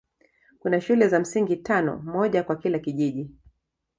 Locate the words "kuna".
0.59-0.81